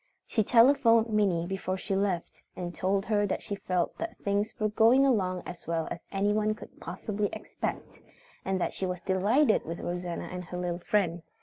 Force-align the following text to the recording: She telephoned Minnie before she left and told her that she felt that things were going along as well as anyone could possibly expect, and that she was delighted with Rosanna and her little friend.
She 0.25 0.43
telephoned 0.43 1.09
Minnie 1.11 1.45
before 1.45 1.77
she 1.77 1.95
left 1.95 2.41
and 2.55 2.73
told 2.73 3.05
her 3.05 3.27
that 3.27 3.43
she 3.43 3.53
felt 3.53 3.95
that 3.99 4.17
things 4.17 4.51
were 4.57 4.69
going 4.69 5.05
along 5.05 5.43
as 5.45 5.67
well 5.67 5.87
as 5.91 5.99
anyone 6.11 6.55
could 6.55 6.79
possibly 6.81 7.29
expect, 7.33 8.01
and 8.43 8.59
that 8.59 8.73
she 8.73 8.87
was 8.87 9.01
delighted 9.01 9.63
with 9.63 9.79
Rosanna 9.79 10.27
and 10.31 10.43
her 10.45 10.57
little 10.57 10.79
friend. 10.79 11.21